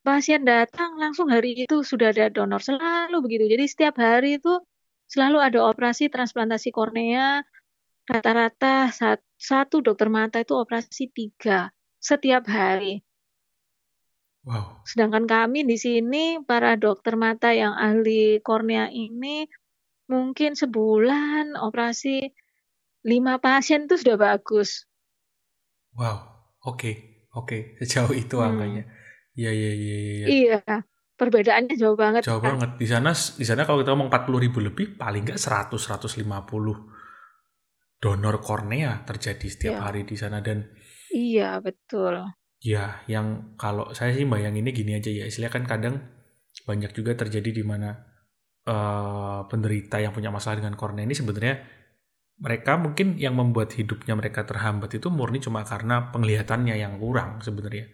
[0.00, 3.44] pasien datang langsung hari itu sudah ada donor selalu begitu.
[3.44, 4.56] Jadi setiap hari itu
[5.04, 7.44] selalu ada operasi transplantasi kornea.
[8.08, 13.00] Rata-rata sat- satu dokter mata itu operasi tiga setiap hari.
[14.42, 14.80] Wow.
[14.82, 19.44] Sedangkan kami di sini para dokter mata yang ahli kornea ini
[20.08, 22.32] mungkin sebulan operasi
[23.04, 24.88] lima pasien itu sudah bagus.
[25.94, 26.18] Wow.
[26.64, 27.26] Oke.
[27.34, 27.76] Oke.
[27.78, 28.56] Sejauh itu Hmm.
[28.56, 28.82] angkanya.
[29.38, 30.26] Iya iya iya iya.
[30.26, 30.26] iya.
[30.26, 30.76] Iya,
[31.14, 32.58] perbedaannya jauh banget Jauh kan.
[32.58, 32.70] banget.
[32.80, 36.97] Di sana di sana kalau kita ngomong 40 ribu lebih paling nggak 100 150
[37.98, 40.70] donor kornea terjadi setiap Iya, hari di sana dan
[41.10, 42.14] iya betul.
[42.58, 45.94] ya yang kalau saya sih bayanginnya gini aja ya istilahnya kan kadang
[46.66, 47.94] banyak juga terjadi di mana
[48.66, 51.54] eh, penderita yang punya masalah dengan kornea ini sebenarnya
[52.38, 57.90] mereka mungkin yang membuat hidupnya mereka terhambat itu murni cuma karena penglihatannya yang kurang sebenarnya.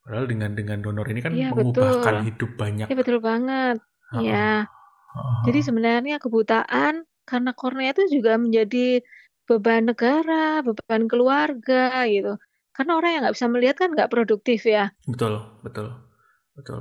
[0.00, 2.26] Padahal dengan dengan donor ini kan Iya mengubahkan betul.
[2.30, 2.86] hidup banyak.
[2.86, 3.76] Iya betul banget.
[4.14, 9.02] Heeh, Ya, heeh, jadi sebenarnya kebutaan karena kornea itu juga menjadi
[9.50, 11.76] beban negara, beban keluarga
[12.14, 12.32] gitu.
[12.76, 14.84] Karena orang yang nggak bisa melihat kan nggak produktif ya.
[15.12, 15.34] Betul,
[15.64, 15.86] betul,
[16.56, 16.80] betul.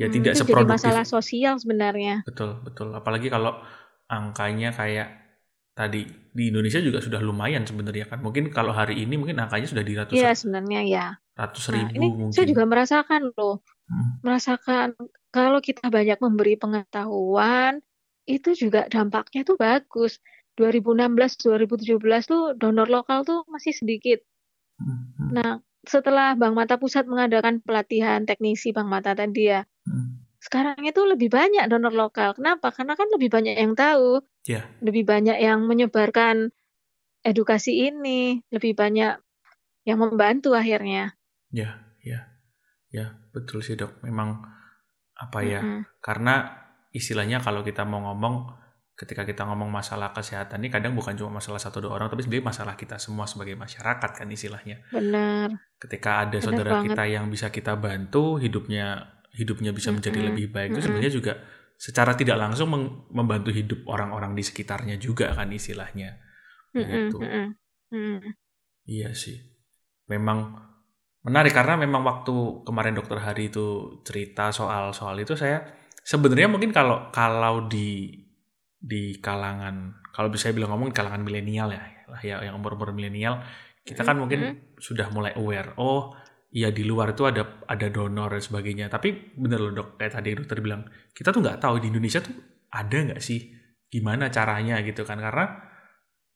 [0.00, 0.72] Ya Hmm, tidak itu jadi seproduktif.
[0.72, 2.14] masalah sosial sebenarnya.
[2.26, 2.88] Betul, betul.
[2.94, 3.52] Apalagi kalau
[4.16, 5.06] angkanya kayak
[5.78, 5.98] tadi
[6.36, 8.18] di Indonesia juga sudah lumayan sebenarnya kan.
[8.26, 11.06] Mungkin kalau hari ini mungkin angkanya sudah di ratus Iya sebenarnya ya.
[11.40, 12.50] ratus Nah, ribu ini saya mungkin.
[12.52, 14.88] juga merasakan loh, Hmm, merasakan
[15.32, 17.80] kalau kita banyak memberi pengetahuan,
[18.28, 20.20] itu juga dampaknya tuh bagus.
[20.58, 24.20] 2016, 2017 tuh donor lokal tuh masih sedikit.
[24.78, 25.50] hmm, hmm, Nah,
[25.82, 30.38] setelah Bank Mata Pusat mengadakan pelatihan teknisi Bank Mata tadi ya, hmm.
[30.38, 32.36] sekarang itu lebih banyak donor lokal.
[32.36, 32.70] Kenapa?
[32.70, 36.50] Karena kan lebih banyak yang tahu, Ya, lebih banyak yang menyebarkan
[37.22, 39.22] edukasi ini, lebih banyak
[39.86, 41.14] yang membantu akhirnya.
[41.54, 42.26] ya, ya,
[42.90, 44.02] ya, betul sih dok.
[44.02, 44.42] Memang
[45.14, 45.62] apa ya?
[45.62, 45.86] Mm-mm.
[46.02, 46.58] Karena
[46.90, 48.50] istilahnya kalau kita mau ngomong,
[49.02, 52.54] ketika kita ngomong masalah kesehatan ini kadang bukan cuma masalah satu dua orang, tapi sebenarnya
[52.54, 54.86] masalah kita semua sebagai masyarakat kan istilahnya.
[54.94, 55.50] Benar,
[55.82, 56.94] ketika ada benar saudara banget.
[56.94, 60.28] kita yang bisa kita bantu hidupnya hidupnya bisa menjadi Mm-mm.
[60.30, 60.86] lebih baik itu Mm-mm.
[60.86, 61.32] sebenarnya juga
[61.74, 62.70] secara tidak langsung
[63.10, 66.20] membantu hidup orang-orang di sekitarnya juga kan istilahnya
[66.70, 68.20] begitu mm.
[68.86, 69.40] iya sih
[70.06, 70.54] memang
[71.26, 75.64] menarik karena memang waktu kemarin dokter Hari itu cerita soal soal itu saya
[76.02, 78.21] sebenarnya mungkin kalau kalau di
[78.82, 82.74] di kalangan kalau bisa saya bilang ngomong di kalangan milenial ya lah ya yang umur
[82.74, 83.38] umur milenial
[83.86, 84.74] kita kan mungkin Mm-mm.
[84.78, 86.12] sudah mulai aware oh
[86.52, 88.86] iya di luar itu ada ada donor dan sebagainya.
[88.92, 90.84] Tapi bener loh dok kayak tadi dokter bilang
[91.16, 92.34] kita tuh nggak tahu di Indonesia tuh
[92.68, 93.40] ada nggak sih
[93.88, 95.16] gimana caranya gitu kan.
[95.16, 95.48] Karena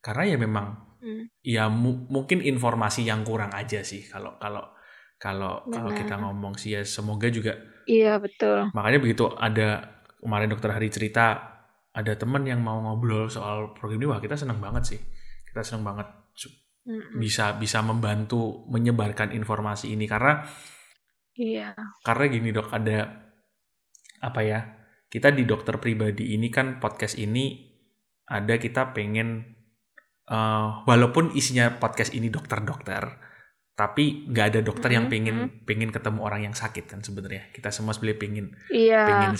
[0.00, 0.66] karena ya memang
[1.02, 4.64] Mm, ya mu- mungkin informasi yang kurang aja sih kalau kalau
[5.20, 6.82] kalau kalau kita ngomong sih ya.
[6.86, 7.54] Semoga juga
[7.86, 8.70] Iya, betul.
[8.74, 9.68] makanya begitu ada
[10.20, 11.24] kemarin dokter Hari cerita
[11.96, 15.00] ada teman yang mau ngobrol soal program ini wah kita senang banget sih.
[15.48, 16.08] Kita senang banget
[17.16, 20.04] bisa bisa membantu menyebarkan informasi ini.
[20.04, 20.44] Karena
[21.36, 23.28] Iya, karena gini dok ada
[24.24, 24.60] apa ya
[25.12, 27.60] kita di dokter pribadi ini kan podcast ini
[28.24, 29.44] ada kita pengen
[30.32, 33.25] eh, walaupun isinya podcast ini dokter-dokter
[33.76, 35.68] tapi nggak ada dokter yang Mm-mm, pengen mm.
[35.68, 39.32] pengen ketemu orang yang sakit kan sebenarnya kita semua sebenarnya pengen Iya, pengen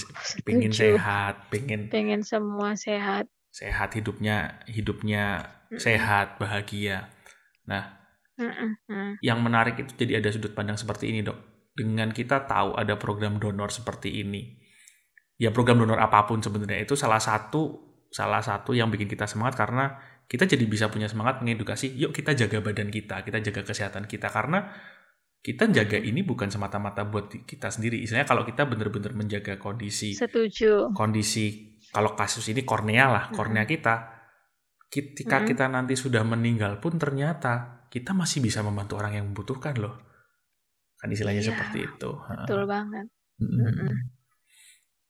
[0.44, 3.32] pengen sehat pengen Pengen semua sehat.
[3.48, 5.80] sehat hidupnya hidupnya Mm-mm.
[5.80, 7.08] sehat bahagia
[7.64, 7.96] nah
[8.36, 9.12] Mm-mm, mm.
[9.24, 13.40] yang menarik itu jadi ada sudut pandang seperti ini dok dengan kita tahu ada program
[13.40, 14.60] donor seperti ini
[15.40, 19.56] ya program donor apa pun sebenarnya itu salah satu salah satu yang bikin kita semangat
[19.56, 19.96] karena
[20.26, 24.26] kita jadi bisa punya semangat mengedukasi yuk kita jaga badan kita kita jaga kesehatan kita.
[24.30, 24.66] Karena
[25.40, 28.02] kita jaga ini bukan semata-mata buat kita sendiri.
[28.02, 30.90] Istilahnya kalau kita benar-benar menjaga kondisi setuju.
[30.92, 33.70] kondisi kalau kasus ini kornea lah kornea hmm.
[33.70, 33.94] kita
[34.90, 35.46] ketika hmm.
[35.46, 39.94] kita nanti sudah meninggal pun ternyata kita masih bisa membantu orang yang membutuhkan loh.
[40.98, 42.10] Kan istilahnya iya, seperti itu.
[42.18, 43.06] Betul banget.
[43.36, 44.16] Hmm.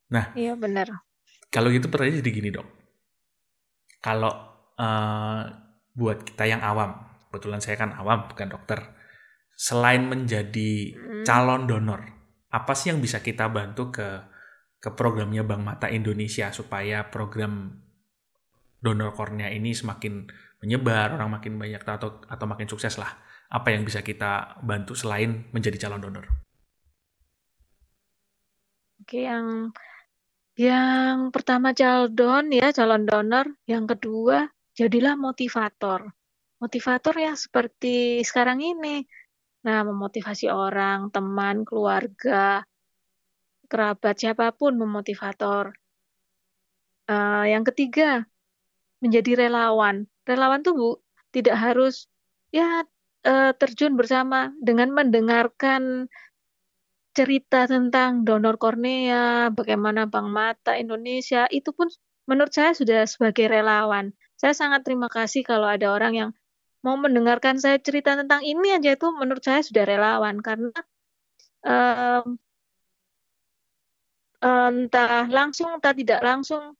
[0.06, 0.86] nah iya benar
[1.50, 2.66] kalau gitu pertanyaan jadi gini dok.
[4.02, 5.42] Kalau uh,
[5.96, 8.80] buat kita yang awam, kebetulan saya kan awam bukan dokter,
[9.56, 11.24] selain menjadi hmm.
[11.24, 12.04] calon donor,
[12.52, 14.08] apa sih yang bisa kita bantu ke
[14.76, 17.82] ke programnya Bank Mata Indonesia supaya program
[18.78, 20.28] donor kornea ini semakin
[20.62, 23.10] menyebar, orang makin banyak atau atau makin sukses lah.
[23.50, 26.26] Apa yang bisa kita bantu selain menjadi calon donor?
[29.02, 29.70] Oke, yang
[30.58, 33.46] yang pertama calon ya, calon donor.
[33.70, 36.12] Yang kedua, jadilah motivator.
[36.60, 39.02] Motivator ya seperti sekarang ini.
[39.66, 42.62] Nah, memotivasi orang, teman, keluarga,
[43.66, 45.74] kerabat, siapa pun memotivator.
[47.10, 48.28] Uh, yang ketiga,
[49.02, 50.06] menjadi relawan.
[50.22, 50.90] Relawan tuh Bu,
[51.34, 52.06] tidak harus
[52.54, 52.86] ya
[53.26, 56.06] uh, terjun bersama dengan mendengarkan
[57.16, 61.88] cerita tentang donor kornea, bagaimana Bank Mata Indonesia, itu pun
[62.28, 64.12] menurut saya sudah sebagai relawan.
[64.46, 66.30] Saya sangat terima kasih kalau ada orang yang
[66.86, 70.70] mau mendengarkan saya cerita tentang ini aja itu menurut saya sudah relawan karena
[71.66, 72.38] um,
[74.38, 76.78] entah langsung entah tidak langsung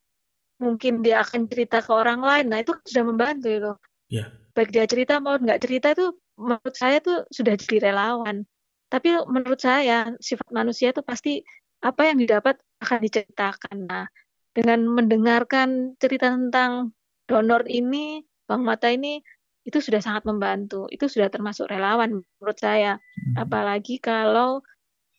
[0.63, 2.55] mungkin dia akan cerita ke orang lain.
[2.55, 3.73] Nah itu sudah membantu itu.
[4.15, 4.31] Yeah.
[4.55, 8.47] Baik dia cerita mau nggak cerita itu menurut saya itu sudah jadi relawan.
[8.87, 11.43] Tapi menurut saya sifat manusia itu pasti
[11.83, 13.91] apa yang didapat akan diceritakan.
[13.91, 14.07] Nah,
[14.55, 16.95] dengan mendengarkan cerita tentang
[17.27, 19.23] donor ini, Bang Mata ini
[19.67, 20.87] itu sudah sangat membantu.
[20.89, 23.03] Itu sudah termasuk relawan menurut saya.
[23.03, 23.47] Hmm.
[23.47, 24.63] Apalagi kalau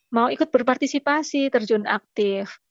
[0.09, 2.63] mau ikut berpartisipasi, terjun aktif,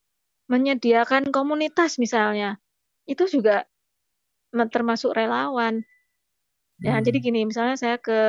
[0.48, 2.56] menyediakan komunitas misalnya.
[3.04, 3.68] Itu juga
[4.50, 5.84] termasuk relawan.
[6.80, 7.04] Ya, hmm.
[7.04, 8.20] jadi gini, misalnya saya ke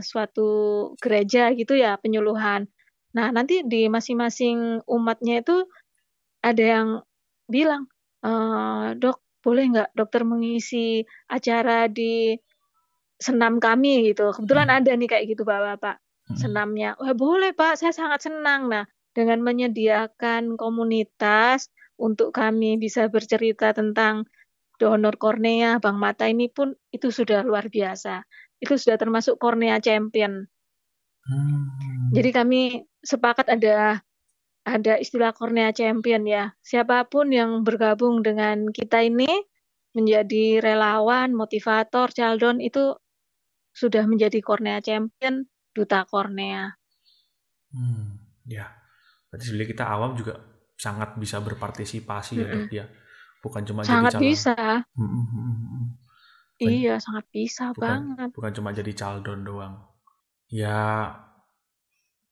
[0.00, 0.48] suatu
[1.00, 2.68] gereja gitu ya, penyuluhan.
[3.16, 5.64] Nah, nanti di masing-masing umatnya itu
[6.44, 6.88] ada yang
[7.48, 7.88] bilang,
[8.20, 8.30] e,
[9.00, 12.34] dok, boleh nggak dokter mengisi acara di
[13.18, 14.30] senam kami gitu.
[14.30, 14.78] Kebetulan hmm.
[14.78, 15.96] ada nih kayak gitu bapak-bapak
[16.30, 16.38] hmm.
[16.38, 16.94] senamnya.
[16.98, 18.70] Wah boleh pak, saya sangat senang.
[18.70, 24.30] Nah, dengan menyediakan komunitas untuk kami bisa bercerita tentang
[24.78, 28.22] donor kornea, Bang Mata ini pun itu sudah luar biasa.
[28.62, 30.46] Itu sudah termasuk kornea champion.
[31.26, 31.66] Hmm.
[32.14, 32.62] Jadi kami
[33.02, 34.00] sepakat ada
[34.68, 36.52] ada istilah kornea champion ya.
[36.60, 39.28] Siapa pun yang bergabung dengan kita ini
[39.96, 42.92] menjadi relawan, motivator, caldon itu
[43.72, 46.76] sudah menjadi kornea champion, duta kornea.
[47.72, 48.68] Hmm, ya.
[49.32, 50.36] Berarti sebenarnya kita awam juga
[50.78, 52.64] sangat bisa berpartisipasi mm -mm.
[52.70, 52.86] ya, ya
[53.42, 54.56] bukan cuma sangat jadi bisa
[56.58, 59.74] iya sangat bisa bukan, banget bukan cuma jadi caldon doang
[60.50, 61.14] ya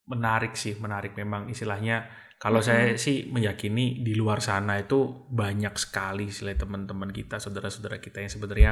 [0.07, 2.93] menarik sih menarik memang istilahnya kalau mm -hmm.
[2.93, 8.31] saya sih meyakini di luar sana itu banyak sekali selain teman-teman kita saudara-saudara kita yang
[8.31, 8.71] sebenarnya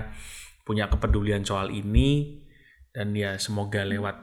[0.65, 2.41] punya kepedulian soal ini
[2.93, 4.21] dan ya semoga lewat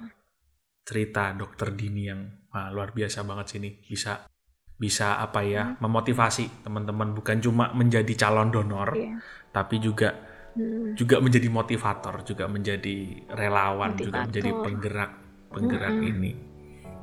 [0.83, 4.27] cerita dokter Dini yang wah, luar biasa banget sini bisa
[4.75, 5.79] bisa apa ya hmm.
[5.79, 9.15] memotivasi teman-teman bukan cuma menjadi calon donor yeah.
[9.55, 10.11] tapi juga
[10.59, 10.99] hmm.
[10.99, 14.03] juga menjadi motivator juga menjadi relawan motivator.
[14.03, 15.13] juga menjadi penggerak
[15.55, 16.11] penggerak hmm.
[16.11, 16.33] ini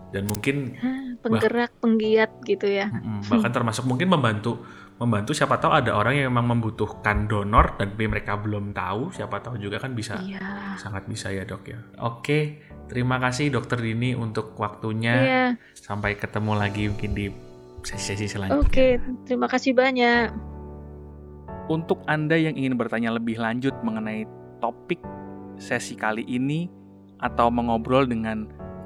[0.09, 0.73] dan mungkin
[1.21, 2.89] penggerak bah, penggiat gitu ya
[3.27, 4.61] bahkan termasuk mungkin membantu
[4.99, 9.55] membantu siapa tahu ada orang yang memang membutuhkan donor dan mereka belum tahu siapa tahu
[9.55, 10.75] juga kan bisa yeah.
[10.75, 12.39] sangat bisa ya dok ya oke
[12.91, 15.49] terima kasih dokter Dini untuk waktunya yeah.
[15.77, 17.49] sampai ketemu lagi mungkin di
[17.83, 18.63] sesi-sesi selanjutnya.
[18.63, 18.87] Oke,
[19.27, 20.31] terima kasih banyak.
[21.69, 24.25] Untuk Anda yang ingin bertanya lebih lanjut mengenai
[24.57, 24.99] topik
[25.61, 26.65] sesi kali ini
[27.21, 28.49] atau mengobrol dengan